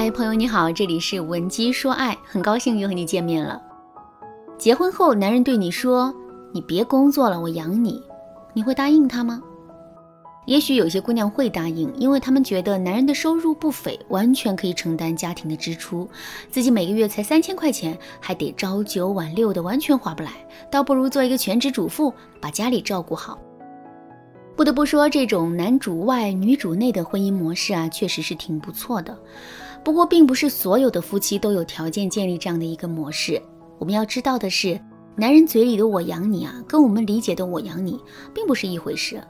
[0.00, 3.60] 嗨，朋友你好，这里是文姬说爱，很高兴又和你见面了。
[4.56, 6.14] 结婚后，男人对你说
[6.54, 8.00] ：“你别工作了，我养你。”
[8.54, 9.42] 你会答应他吗？
[10.46, 16.08] 也许有些姑娘会答应，因为她们觉得男人的收入不菲，完全可以承担家庭的支出，
[16.48, 20.30] 自己每个月才三千块钱，还得朝九晚六的，完全划不来，
[20.70, 23.36] 倒不如做一个全职主妇，把家里照顾好。
[24.54, 29.18] 不得不说，这种男主外女主内的婚姻模式啊，确实是挺不错的。
[29.84, 33.40] 不过，并不是所有的夫妻都有条件建立这样的一个模式。
[33.78, 34.78] 我们要知道的是，
[35.16, 37.98] 男人嘴里的“我养你”啊，跟我们理解的“我养你”
[38.34, 39.22] 并不是一回事。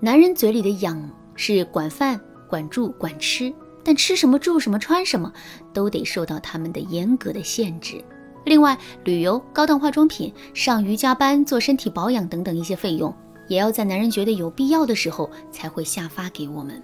[0.00, 5.32] 男人嘴里的“养”是管饭、管住、管吃，但吃什么、住什么、穿什么，
[5.72, 8.02] 都得受到他们的严格的限制。
[8.44, 13.12] 另外，旅游、高档化妆品、上瑜伽班、做身体保养等等一些费用，
[13.48, 16.80] 也要在男人觉得有必要的时候才会下发给我们。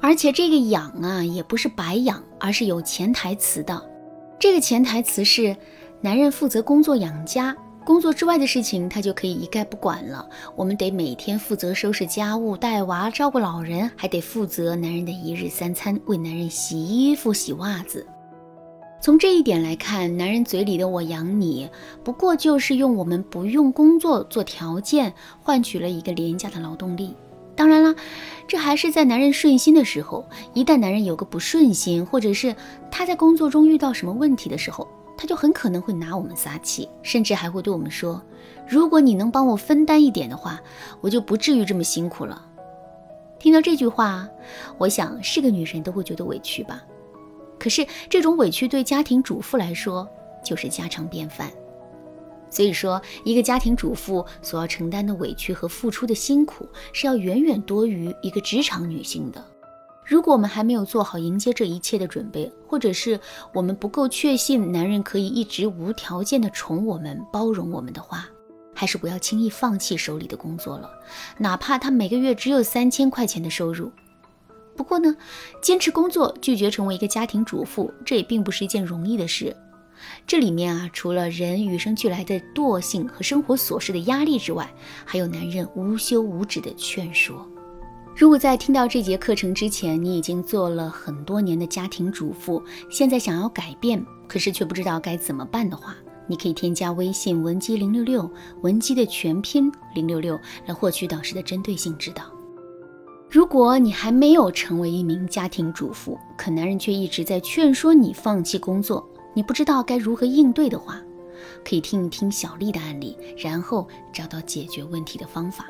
[0.00, 3.80] 而且这个养啊，也不是白养，而是有潜台词的。
[4.38, 5.54] 这个潜台词是，
[6.00, 10.26] 男人负责工作养家，工作之外的事情他就可以一概不管了。
[10.56, 18.06] 我们得每天负责收拾家务、带娃、照顾老人，还得负责男人的一日三餐，为男人洗衣服、洗袜子。
[19.02, 21.68] 从这一点来看，男人嘴里的“我养你”，
[22.04, 27.14] 不过就是用我们不用工作做条件，换取了一个廉价的劳动力。
[27.60, 27.94] 当然了，
[28.48, 30.26] 这还是在男人顺心的时候。
[30.54, 32.56] 一旦男人有个不顺心，或者是
[32.90, 38.22] 他在工作中遇到什么问题的时候，他就很可能会拿我们撒气，甚至还会对我们说
[38.66, 40.58] ：“如果你能帮我分担一点的话，
[41.02, 42.46] 我就不至于这么辛苦了。”
[43.38, 44.26] 听到这句话，
[44.78, 46.82] 我想是个女人都会觉得委屈吧。
[47.58, 50.08] 可是这种委屈对家庭主妇来说
[50.42, 51.50] 就是家常便饭。
[52.50, 59.42] 所以说，一个家庭主妇所要承担的委屈和付出的辛苦，是要远远多于一个职场女性的。
[60.04, 63.20] 如果我们还没有做好迎接这一切的准备，或者是
[63.52, 68.26] 我们不够确信男人可以一直无条件的宠我们、包容我们的话，
[68.74, 70.90] 还是不要轻易放弃手里的工作了，
[71.38, 73.92] 哪怕他每个月只有三千块钱的收入。
[74.76, 75.16] 不过呢，
[75.62, 79.54] 坚持工作，拒绝成为一个家庭主妇，这也并不是一件容易的事。
[80.26, 84.72] 这里面啊，除了人与生俱来的惰性和生活琐事的压力之外，
[85.04, 87.46] 还有男人无休无止的劝说。
[88.16, 95.96] 如果在听到这节课程之前，你已经做了很多年的家庭主妇，现在想要改变，可是却不知道该怎么办的话，
[96.26, 98.30] 你可以添加微信文姬零六六，
[98.62, 102.24] 文姬的全拼零六六，来获取导师的针对性指导。
[103.30, 109.08] 如果你还没有成为一名家庭主妇，可男人却一直在劝说你放弃工作。
[109.34, 111.00] 你不知道该如何应对的话，
[111.64, 115.66] 可以听一听小丽的案例，然后找到解决问题的方法。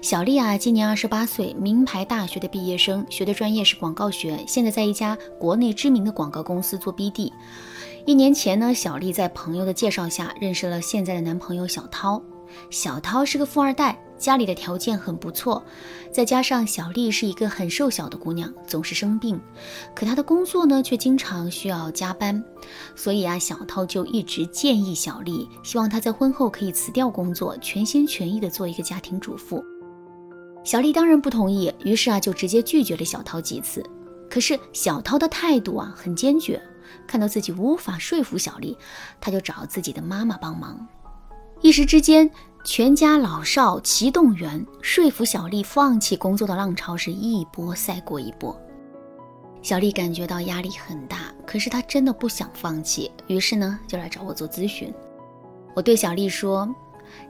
[0.00, 7.32] 小丽啊，今年二十八岁，名牌大学的毕业生，学的专业是广告学，现在在一家国内知名的广告公司做 BD。
[8.06, 12.22] 一年前呢，小丽在朋友的介绍下认识了现在的男朋友小涛。
[12.70, 13.98] 小涛是个富二代。
[14.18, 15.62] 家里的条件很不错，
[16.12, 19.40] 再加上小丽是一个很瘦小的姑娘，总是生病，
[19.94, 22.42] 可她的工作呢却经常需要加班，
[22.96, 29.64] 所以啊，小涛就一直建议小丽，希望她在婚后可以辞掉工作，全心全意的做一个家庭主妇。
[30.64, 33.82] 小丽当然不同意，于是啊，就直接拒绝了小涛几次。
[34.28, 36.60] 可是小涛的态度啊很坚决，
[37.06, 38.76] 看到自己无法说服小丽，
[39.20, 40.86] 他就找自己的妈妈帮忙，
[41.62, 42.30] 一时之间。
[42.70, 48.54] 全家老少齐动员，说服小丽放弃工作的浪潮是一波赛过一波。
[49.62, 54.92] 小丽感觉到压力很大，可是她真的不想放弃，于是呢就来找我做咨询。
[55.74, 56.68] 我对小丽说：“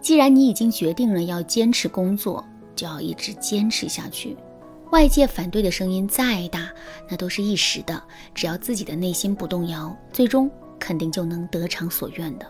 [0.00, 2.42] 既然你已经决定了要坚持工作，
[2.74, 4.34] 就要一直坚持下去。
[4.90, 6.70] 外界反对的声音再大，
[7.10, 8.02] 那都是一时的，
[8.34, 12.46] 只要自己的内心不动摇，最终肯定就能得偿所愿的。”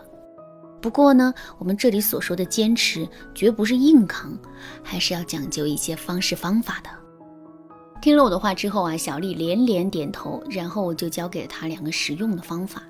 [0.87, 3.05] 不过呢，我们这里所说的坚持，
[3.35, 4.39] 绝不是硬扛，
[4.81, 6.89] 还是要讲究一些方式方法的。
[8.01, 12.83] 听了我的话之后啊，小丽连连点头，然后我就教给了她两个实用的方法。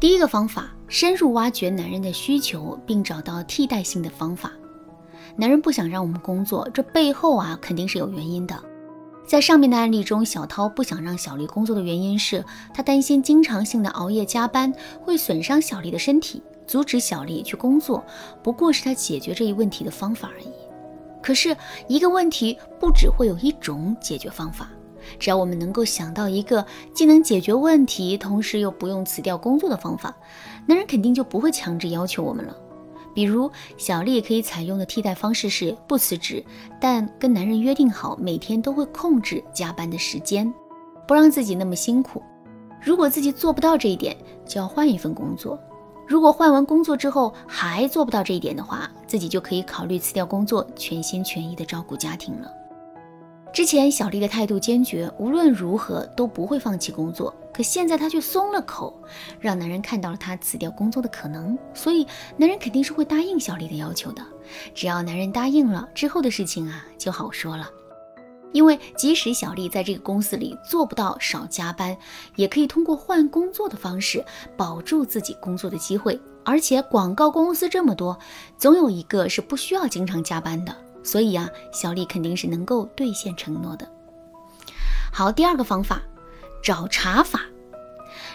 [0.00, 4.50] 第一个方法，深入挖掘男人的需求，并找到替代性的方法。
[5.36, 8.60] 男人不想让我们工作，这背后啊肯定是有原因的。
[9.24, 12.44] 在上面的案例中，小涛不想让小丽工作的原因是
[12.74, 16.42] 他担心经常性的熬夜加班会损伤小丽的身体。
[16.70, 18.00] 阻止小丽去工作，
[18.44, 20.46] 不过是他解决这一问题的方法而已。
[21.20, 21.56] 可是，
[21.88, 24.70] 一个问题不只会有一种解决方法。
[25.18, 26.64] 只要我们能够想到一个
[26.94, 30.16] 既能解决问题，同时又不用辞掉工作的方法，
[30.64, 32.56] 男人肯定就不会强制要求我们了。
[33.12, 36.44] 比如，小丽可以采用的替代方式是不辞职，
[36.80, 40.54] 但跟男人约定好每天都会控制加班的时间，
[41.08, 42.22] 不让自己那么辛苦。
[42.80, 45.58] 如果自己做不到这一点，就要换一份工作。
[46.10, 52.50] 如果换完工作之后还做不到这一点的话，自己就可以考虑辞掉工作，全心全意的照顾家庭了。
[53.52, 57.32] 之前小丽的态度坚决，无论如何都不会放弃工作。
[57.52, 58.92] 可现在她却松了口，
[59.38, 62.04] 让男人看到了她辞掉工作的可能，所以
[62.36, 64.20] 男人肯定是会答应小丽的要求的。
[64.74, 67.70] 只要男人答应了，之后的事情啊就好说了。
[68.52, 71.96] 因为即使小丽在这个公司里做不到少加班，
[72.36, 74.24] 也可以通过换工作的方式
[74.56, 76.20] 保住自己工作的机会。
[76.44, 78.18] 而且广告公司这么多，
[78.56, 80.74] 总有一个是不需要经常加班的。
[81.02, 83.88] 所以啊，小丽肯定是能够兑现承诺的。
[85.12, 86.02] 好，第二个方法，
[86.62, 87.40] 找茬法。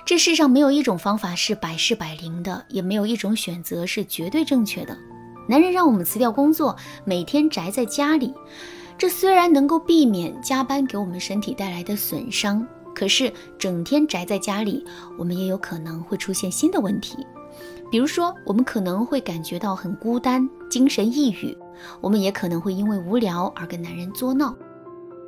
[0.06, 4.96] 这世上没有一种方法是百试百灵的，也没有一种选择是绝对正确的。
[5.48, 8.34] 男人让我们辞掉工作，每天宅在家里，
[8.98, 14.86] 这虽然能够避免加班给我们身体带来的损伤，可是整天宅在家里，
[15.18, 17.18] 我们也有可能会出现新的问题。
[17.92, 21.56] 比如说，我们可能会感觉到很孤单，精神抑郁。
[22.00, 24.56] 我们也可能会因为无聊而跟男人作闹，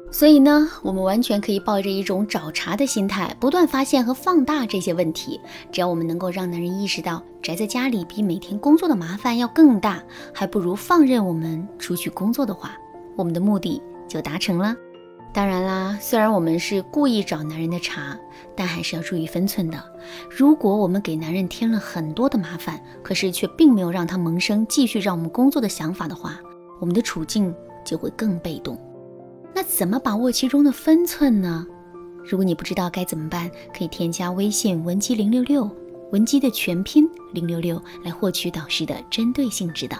[0.09, 5.39] 所以呢，我们完全可以抱着一种找茬的心态，不断发现和放大这些问题。
[5.73, 10.01] 只要我们能够让男人意识到宅在家里比每天工作的麻烦要更大，
[10.33, 12.71] 还不如放任我们出去工作的话，
[13.17, 14.73] 我们的目的就达成了。
[15.33, 18.17] 当然啦，虽然我们是故意找男人的茬，
[18.55, 19.77] 但还是要注意分寸的。
[20.29, 26.39] 如果我们给男人添了很多的麻烦，可是却并没有让他萌生继续让我们工作的想法的话，
[26.79, 27.53] 我们的处境
[27.85, 28.79] 就会更被动。
[29.53, 31.67] 那怎么把握其中的分寸呢？
[32.23, 35.69] 如果你不知道该怎么办，可以添加微信文姬零六六，
[36.11, 39.99] 文姬的全拼零六六，来获取导师的针对性指导。